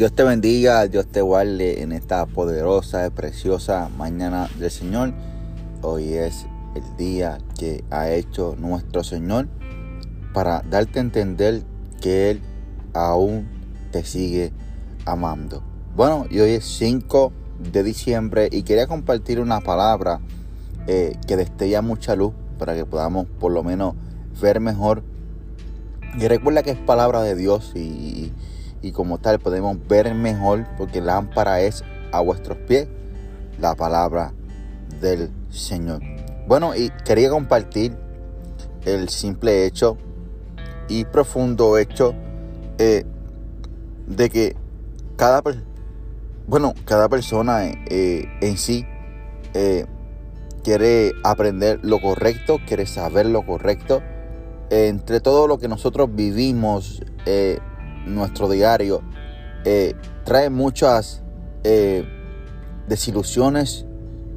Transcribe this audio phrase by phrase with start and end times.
[0.00, 5.12] Dios te bendiga, Dios te guarde en esta poderosa y preciosa mañana del Señor.
[5.82, 9.48] Hoy es el día que ha hecho nuestro Señor
[10.32, 11.64] para darte a entender
[12.00, 12.40] que Él
[12.94, 13.46] aún
[13.92, 14.54] te sigue
[15.04, 15.62] amando.
[15.94, 17.30] Bueno, hoy es 5
[17.70, 20.22] de diciembre y quería compartir una palabra
[20.86, 23.96] eh, que destella mucha luz para que podamos por lo menos
[24.40, 25.02] ver mejor.
[26.18, 28.32] Y recuerda que es palabra de Dios y,
[28.82, 32.88] y como tal podemos ver mejor porque lámpara es a vuestros pies
[33.58, 34.32] la palabra
[35.00, 36.00] del Señor.
[36.46, 37.96] Bueno, y quería compartir
[38.84, 39.96] el simple hecho
[40.88, 42.14] y profundo hecho
[42.78, 43.04] eh,
[44.06, 44.56] de que
[45.16, 45.42] cada,
[46.46, 48.86] bueno, cada persona eh, en sí
[49.54, 49.86] eh,
[50.64, 54.02] quiere aprender lo correcto, quiere saber lo correcto.
[54.70, 57.02] entre todo lo que nosotros vivimos,
[58.06, 59.02] nuestro diario,
[60.24, 61.22] trae muchas
[62.88, 63.86] desilusiones,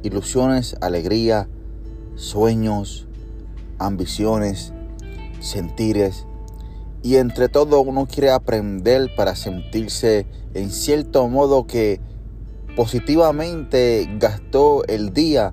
[0.02, 1.48] ilusiones, alegría,
[2.14, 3.06] sueños,
[3.78, 4.72] ambiciones,
[5.40, 6.26] sentires.
[7.02, 12.00] Y entre todo uno quiere aprender para sentirse en cierto modo que
[12.76, 15.52] positivamente gastó el día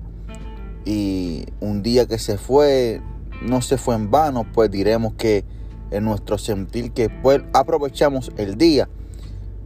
[0.84, 3.00] y un día que se fue
[3.42, 5.44] no se fue en vano, pues diremos que
[5.92, 8.88] en nuestro sentir que pues aprovechamos el día.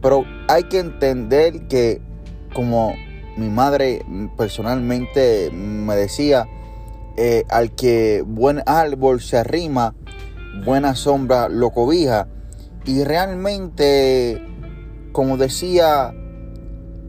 [0.01, 2.01] Pero hay que entender que
[2.53, 2.93] como
[3.37, 6.47] mi madre personalmente me decía,
[7.17, 9.95] eh, al que buen árbol se arrima,
[10.65, 12.27] buena sombra lo cobija.
[12.85, 14.41] Y realmente,
[15.11, 16.13] como decía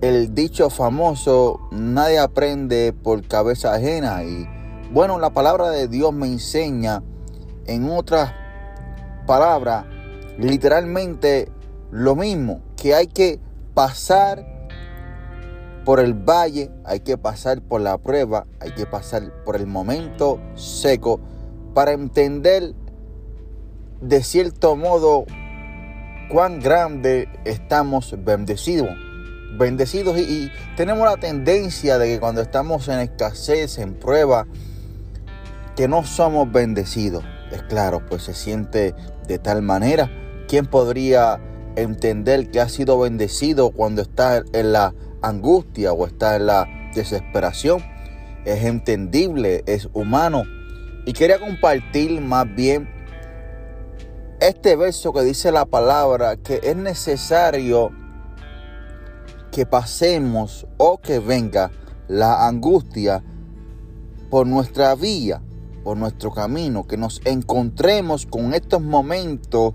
[0.00, 4.22] el dicho famoso, nadie aprende por cabeza ajena.
[4.24, 4.46] Y
[4.92, 7.02] bueno, la palabra de Dios me enseña,
[7.66, 8.32] en otras
[9.28, 9.84] palabras,
[10.38, 11.52] literalmente
[11.90, 13.38] lo mismo, que hay que
[13.74, 14.44] pasar
[15.84, 20.40] por el valle, hay que pasar por la prueba, hay que pasar por el momento
[20.54, 21.20] seco
[21.74, 22.74] para entender
[24.00, 25.26] de cierto modo
[26.30, 28.88] cuán grande estamos bendecidos.
[29.58, 34.46] Bendecidos y, tenemos la tendencia de que cuando estamos en escasez, en prueba,
[35.76, 37.24] que no somos bendecidos.
[37.52, 38.94] Es claro, pues se siente
[39.26, 40.10] de tal manera.
[40.48, 41.40] ¿Quién podría
[41.76, 47.82] entender que ha sido bendecido cuando está en la angustia o está en la desesperación.
[48.44, 50.42] Es entendible, es humano.
[51.06, 52.88] Y quería compartir más bien
[54.40, 57.90] este verso que dice la palabra que es necesario
[59.50, 61.70] que pasemos o que venga
[62.06, 63.24] la angustia
[64.30, 65.40] por nuestra vía,
[65.82, 69.74] por nuestro camino, que nos encontremos con estos momentos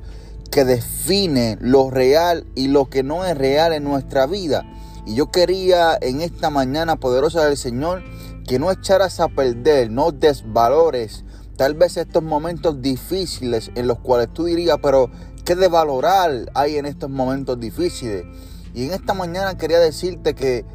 [0.51, 4.63] que definen lo real y lo que no es real en nuestra vida.
[5.05, 8.03] Y yo quería en esta mañana poderosa del Señor
[8.47, 11.23] que no echaras a perder, no desvalores
[11.57, 15.09] tal vez estos momentos difíciles en los cuales tú dirías, pero
[15.45, 18.25] ¿qué de valorar hay en estos momentos difíciles?
[18.73, 20.65] Y en esta mañana quería decirte que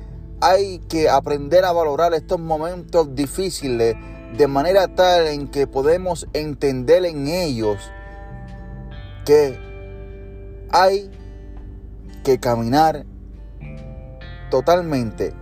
[0.41, 3.97] hay que aprender a valorar estos momentos difíciles
[4.37, 7.79] de manera tal en que podemos entender en ellos
[9.25, 9.59] que
[10.71, 11.11] hay
[12.25, 13.07] que caminar
[14.51, 15.33] totalmente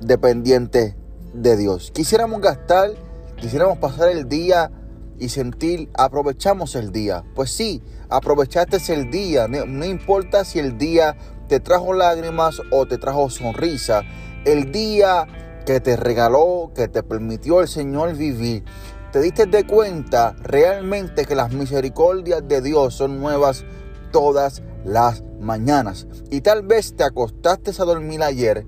[0.00, 0.96] dependiente
[1.32, 1.90] de Dios.
[1.92, 2.90] Quisiéramos gastar,
[3.36, 4.70] quisiéramos pasar el día
[5.18, 7.24] y sentir, aprovechamos el día.
[7.34, 9.48] Pues sí, aprovechaste el día.
[9.48, 11.16] No, importa si el día
[11.48, 14.02] te trajo lágrimas o te trajo sonrisa.
[14.44, 15.26] El día
[15.66, 18.64] que te regaló, que te permitió el Señor vivir.
[19.12, 23.64] Te diste de cuenta realmente que las misericordias de Dios son nuevas
[24.12, 26.06] todas las mañanas.
[26.30, 28.64] Y tal vez te acostaste a dormir ayer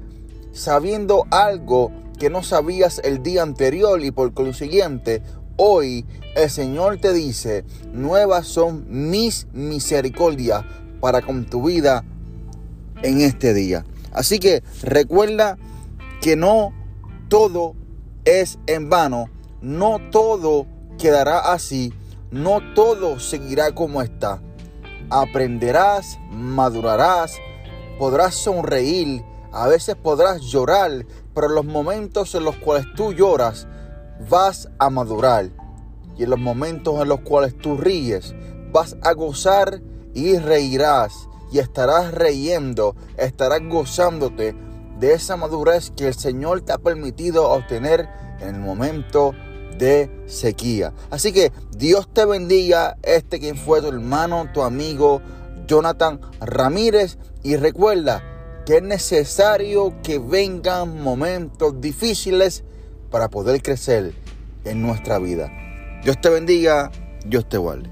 [0.52, 5.22] sabiendo algo que no sabías el día anterior y por consiguiente
[5.56, 6.04] hoy
[6.34, 10.64] el Señor te dice, nuevas son mis misericordias
[11.00, 12.04] para con tu vida
[13.02, 13.84] en este día.
[14.12, 15.58] Así que recuerda
[16.20, 16.72] que no
[17.28, 17.74] todo
[18.24, 19.30] es en vano,
[19.60, 20.66] no todo
[20.98, 21.92] quedará así,
[22.30, 24.40] no todo seguirá como está
[25.10, 27.38] aprenderás, madurarás,
[27.98, 33.66] podrás sonreír, a veces podrás llorar, pero en los momentos en los cuales tú lloras,
[34.28, 35.50] vas a madurar.
[36.16, 38.34] Y en los momentos en los cuales tú ríes,
[38.72, 39.80] vas a gozar
[40.14, 41.28] y reirás.
[41.50, 44.54] Y estarás riendo, estarás gozándote
[44.98, 48.08] de esa madurez que el Señor te ha permitido obtener
[48.40, 49.34] en el momento
[49.78, 50.92] de sequía.
[51.10, 55.22] Así que Dios te bendiga, este quien fue tu hermano, tu amigo
[55.66, 58.22] Jonathan Ramírez, Y recuerda
[58.66, 62.64] que es necesario que vengan momentos difíciles
[63.10, 64.12] para poder crecer
[64.64, 65.50] en nuestra vida.
[66.02, 66.90] Dios te bendiga,
[67.24, 67.90] Dios te guarde.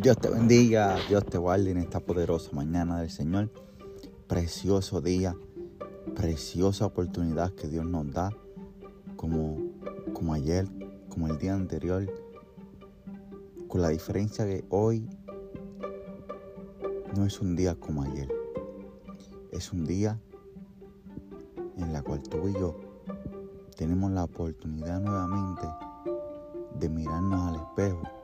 [0.00, 3.50] Dios te bendiga, Dios te guarde en esta poderosa mañana del Señor.
[4.28, 5.36] Precioso día,
[6.14, 8.30] preciosa oportunidad que Dios nos da,
[9.16, 9.58] como,
[10.12, 10.68] como ayer,
[11.08, 12.06] como el día anterior,
[13.66, 15.04] con la diferencia que hoy
[17.16, 18.28] no es un día como ayer.
[19.50, 20.20] Es un día
[21.76, 22.76] en la cual tú y yo
[23.76, 25.66] tenemos la oportunidad nuevamente
[26.78, 28.17] de mirarnos al espejo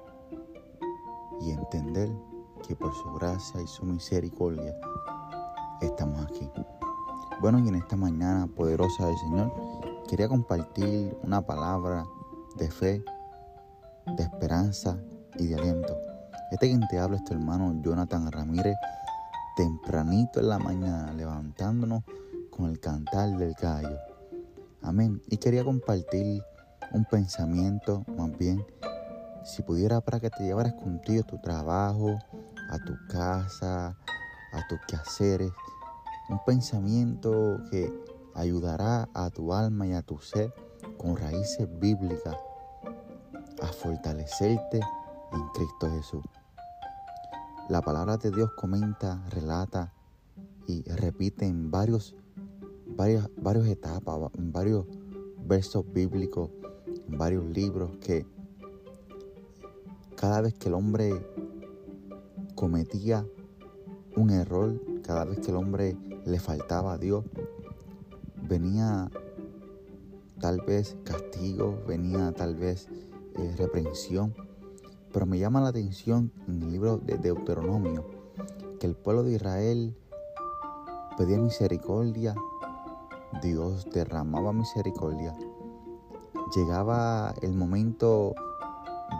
[1.40, 2.10] y entender
[2.66, 4.74] que por su gracia y su misericordia
[5.80, 6.50] estamos aquí.
[7.40, 9.52] Bueno, y en esta mañana poderosa del Señor,
[10.08, 12.06] quería compartir una palabra
[12.56, 13.04] de fe,
[14.16, 14.96] de esperanza
[15.38, 15.96] y de aliento.
[16.50, 18.76] Este quien te habla es tu hermano Jonathan Ramírez,
[19.56, 22.04] tempranito en la mañana, levantándonos
[22.50, 23.98] con el cantar del gallo.
[24.82, 25.20] Amén.
[25.28, 26.42] Y quería compartir
[26.92, 28.64] un pensamiento, más bien,
[29.44, 32.18] si pudiera para que te llevaras contigo a tu trabajo,
[32.70, 33.96] a tu casa,
[34.52, 35.52] a tus quehaceres,
[36.28, 37.92] un pensamiento que
[38.34, 40.52] ayudará a tu alma y a tu ser
[40.96, 42.36] con raíces bíblicas
[43.62, 44.80] a fortalecerte
[45.32, 46.24] en Cristo Jesús.
[47.68, 49.92] La palabra de Dios comenta, relata
[50.66, 52.14] y repite en varios,
[52.96, 54.86] varias, etapas, en varios
[55.46, 56.50] versos bíblicos,
[57.08, 58.26] en varios libros que
[60.24, 61.22] cada vez que el hombre
[62.54, 63.26] cometía
[64.16, 67.26] un error, cada vez que el hombre le faltaba a Dios,
[68.48, 69.10] venía
[70.40, 72.88] tal vez castigo, venía tal vez
[73.36, 74.34] eh, reprensión.
[75.12, 78.06] Pero me llama la atención en el libro de Deuteronomio
[78.80, 79.94] que el pueblo de Israel
[81.18, 82.34] pedía misericordia,
[83.42, 85.36] Dios derramaba misericordia.
[86.56, 88.34] Llegaba el momento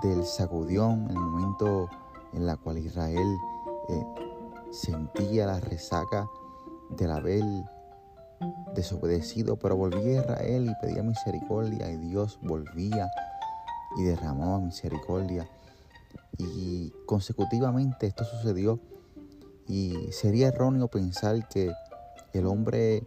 [0.02, 1.88] del sacudión, el momento
[2.32, 3.38] en la cual Israel
[3.88, 4.04] eh,
[4.70, 6.28] sentía la resaca
[6.90, 7.42] del haber
[8.74, 13.08] desobedecido, pero volvía a Israel y pedía misericordia y Dios volvía
[13.96, 15.48] y derramaba misericordia.
[16.38, 18.80] Y consecutivamente esto sucedió
[19.68, 21.72] y sería erróneo pensar que
[22.32, 23.06] el hombre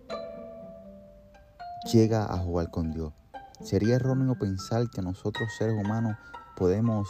[1.91, 3.13] llega a jugar con Dios.
[3.61, 6.15] Sería erróneo pensar que nosotros seres humanos
[6.57, 7.09] podemos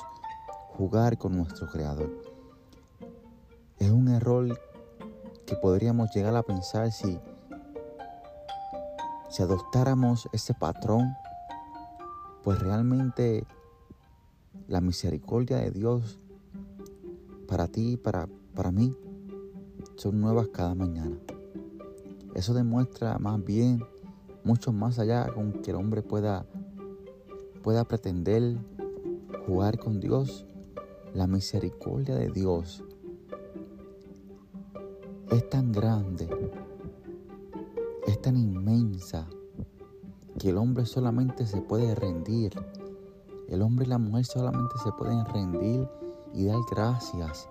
[0.76, 2.12] jugar con nuestro Creador.
[3.80, 4.60] Es un error
[5.46, 7.18] que podríamos llegar a pensar si,
[9.30, 11.16] si adoptáramos ese patrón,
[12.44, 13.46] pues realmente
[14.68, 16.20] la misericordia de Dios
[17.48, 18.94] para ti y para, para mí
[19.96, 21.18] son nuevas cada mañana.
[22.36, 23.82] Eso demuestra más bien,
[24.44, 26.46] mucho más allá con que el hombre pueda,
[27.64, 28.58] pueda pretender
[29.48, 30.46] jugar con Dios,
[31.14, 32.84] la misericordia de Dios
[35.32, 36.28] es tan grande,
[38.06, 39.26] es tan inmensa,
[40.38, 42.54] que el hombre solamente se puede rendir.
[43.48, 45.88] El hombre y la mujer solamente se pueden rendir
[46.34, 47.48] y dar gracias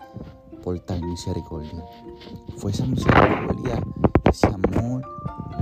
[0.63, 1.83] por tal misericordia.
[2.59, 3.83] Fue esa misericordia,
[4.31, 5.03] ese amor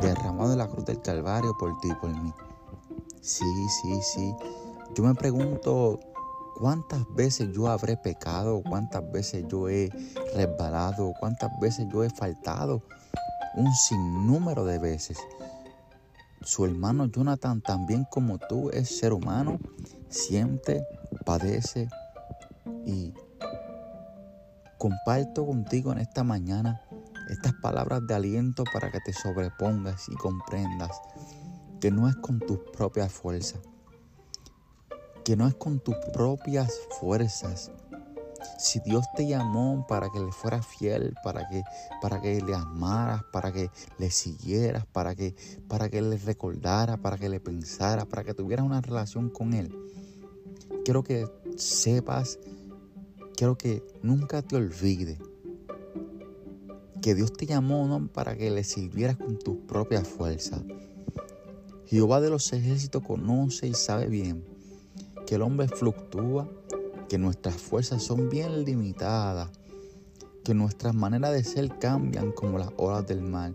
[0.02, 2.32] derramado en la cruz del Calvario por ti y por mí.
[3.20, 3.44] Sí,
[3.80, 4.34] sí, sí.
[4.94, 5.98] Yo me pregunto
[6.58, 8.62] ¿Cuántas veces yo habré pecado?
[8.62, 9.90] ¿Cuántas veces yo he
[10.34, 11.12] resbalado?
[11.18, 12.82] ¿Cuántas veces yo he faltado?
[13.56, 15.18] Un sinnúmero de veces.
[16.42, 19.60] Su hermano Jonathan, también como tú, es ser humano,
[20.08, 20.86] siente,
[21.24, 21.88] padece
[22.86, 23.12] y
[24.78, 26.80] comparto contigo en esta mañana
[27.30, 31.00] estas palabras de aliento para que te sobrepongas y comprendas
[31.80, 33.60] que no es con tus propias fuerzas
[35.24, 37.70] que no es con tus propias fuerzas.
[38.58, 41.62] Si Dios te llamó para que le fueras fiel, para que,
[42.02, 45.34] para que le amaras, para que le siguieras, para que,
[45.66, 49.74] para que le recordara, para que le pensara, para que tuvieras una relación con Él,
[50.84, 51.26] quiero que
[51.56, 52.38] sepas,
[53.34, 55.18] quiero que nunca te olvides
[57.00, 60.62] que Dios te llamó no para que le sirvieras con tus propias fuerzas.
[61.86, 64.53] Jehová de los ejércitos conoce y sabe bien
[65.26, 66.48] que el hombre fluctúa,
[67.08, 69.50] que nuestras fuerzas son bien limitadas,
[70.42, 73.54] que nuestras maneras de ser cambian como las olas del mar.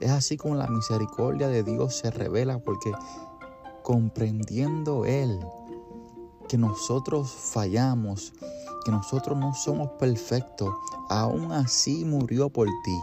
[0.00, 2.92] Es así como la misericordia de Dios se revela porque
[3.82, 5.38] comprendiendo Él
[6.48, 8.32] que nosotros fallamos,
[8.84, 10.70] que nosotros no somos perfectos,
[11.08, 12.98] aún así murió por ti.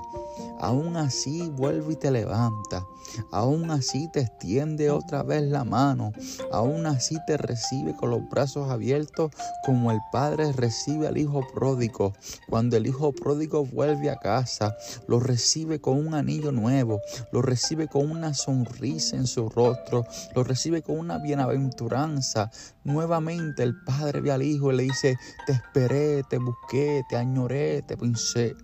[0.63, 2.87] Aún así vuelve y te levanta.
[3.33, 6.13] Aún así te extiende otra vez la mano.
[6.53, 9.33] Aún así te recibe con los brazos abiertos
[9.65, 12.13] como el Padre recibe al Hijo pródigo.
[12.49, 17.01] Cuando el Hijo pródigo vuelve a casa, lo recibe con un anillo nuevo.
[17.33, 20.05] Lo recibe con una sonrisa en su rostro.
[20.33, 22.49] Lo recibe con una bienaventuranza.
[22.85, 27.81] Nuevamente el Padre ve al Hijo y le dice, te esperé, te busqué, te añoré,
[27.81, 28.55] te pensé.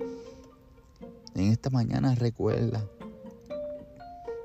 [1.36, 2.86] En esta mañana recuerda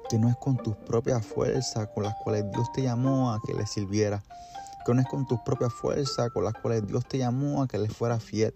[0.08, 3.54] que no es con tus propias fuerzas con las cuales Dios te llamó a que
[3.54, 4.22] le sirviera.
[4.84, 7.78] Que no es con tus propias fuerzas con las cuales Dios te llamó a que
[7.78, 8.54] le fuera fiel.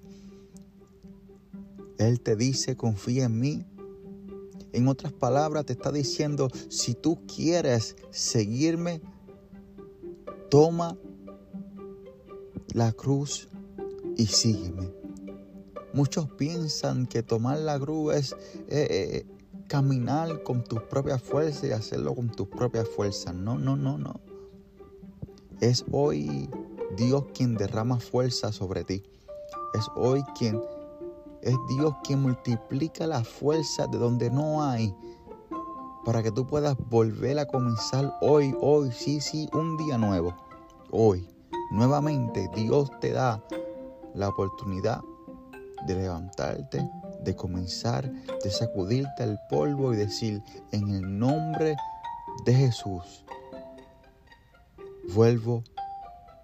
[1.98, 3.66] Él te dice, confía en mí.
[4.72, 9.00] En otras palabras, te está diciendo, si tú quieres seguirme,
[10.50, 10.96] toma
[12.74, 13.48] la cruz
[14.16, 14.97] y sígueme.
[15.92, 18.32] Muchos piensan que tomar la cruz es
[18.68, 19.26] eh, eh,
[19.68, 23.34] caminar con tus propias fuerzas y hacerlo con tus propias fuerzas.
[23.34, 24.20] No, no, no, no.
[25.60, 26.48] Es hoy
[26.96, 29.02] Dios quien derrama fuerza sobre ti.
[29.74, 30.60] Es hoy quien
[31.42, 34.94] es Dios quien multiplica la fuerza de donde no hay
[36.04, 40.34] para que tú puedas volver a comenzar hoy, hoy, sí, sí, un día nuevo.
[40.90, 41.28] Hoy,
[41.70, 43.44] nuevamente Dios te da
[44.14, 45.02] la oportunidad
[45.86, 46.88] de levantarte,
[47.22, 48.10] de comenzar,
[48.42, 50.42] de sacudirte el polvo y decir,
[50.72, 51.76] en el nombre
[52.44, 53.24] de Jesús,
[55.14, 55.64] vuelvo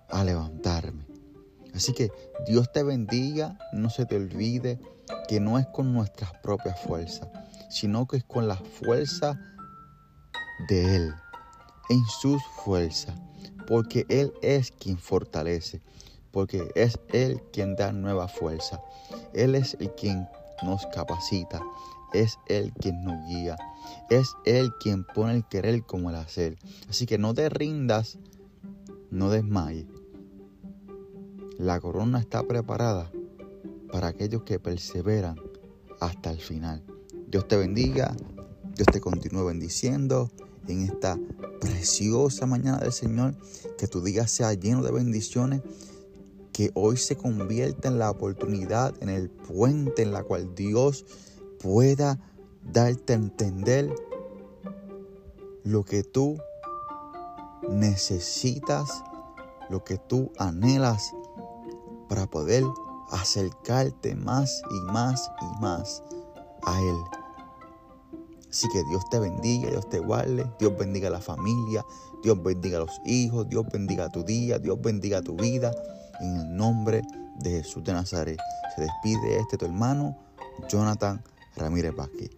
[0.08, 1.06] a levantarme.
[1.74, 2.12] Así que
[2.46, 4.78] Dios te bendiga, no se te olvide
[5.28, 7.28] que no es con nuestras propias fuerzas,
[7.68, 9.38] sino que es con la fuerza
[10.68, 11.14] de Él,
[11.88, 13.14] en sus fuerzas,
[13.66, 15.82] porque Él es quien fortalece
[16.34, 18.82] porque es Él quien da nueva fuerza.
[19.32, 20.28] Él es el quien
[20.64, 21.62] nos capacita.
[22.12, 23.56] Es Él quien nos guía.
[24.10, 26.58] Es Él quien pone el querer como el hacer.
[26.90, 28.18] Así que no te rindas,
[29.12, 29.86] no desmayes.
[31.56, 33.12] La corona está preparada
[33.92, 35.40] para aquellos que perseveran
[36.00, 36.82] hasta el final.
[37.28, 38.12] Dios te bendiga,
[38.74, 40.32] Dios te continúe bendiciendo
[40.66, 41.16] en esta
[41.60, 43.36] preciosa mañana del Señor.
[43.78, 45.62] Que tu día sea lleno de bendiciones
[46.54, 51.04] que hoy se convierta en la oportunidad, en el puente en la cual Dios
[51.60, 52.20] pueda
[52.62, 53.92] darte a entender
[55.64, 56.38] lo que tú
[57.68, 59.02] necesitas,
[59.68, 61.12] lo que tú anhelas
[62.08, 62.62] para poder
[63.10, 66.04] acercarte más y más y más
[66.62, 66.96] a Él.
[68.48, 71.84] Así que Dios te bendiga, Dios te guarde, Dios bendiga a la familia,
[72.22, 75.72] Dios bendiga a los hijos, Dios bendiga tu día, Dios bendiga tu vida.
[76.20, 77.02] En el nombre
[77.36, 78.38] de Jesús de Nazaret.
[78.74, 80.16] Se despide este tu hermano,
[80.68, 81.22] Jonathan
[81.56, 82.30] Ramírez Vázquez.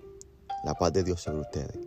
[0.64, 1.78] La paz de Dios sobre ustedes.